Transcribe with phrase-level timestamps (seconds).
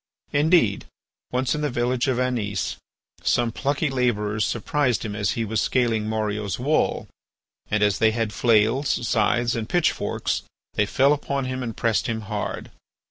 [0.33, 0.85] Indeed,
[1.31, 2.77] once in the village of Anis
[3.21, 7.07] some plucky labourers surprised him as he was scaling Morio's wall,
[7.69, 10.41] and, as they had flails, scythes, and pitchforks,
[10.73, 12.71] they fell upon him and pressed him hard.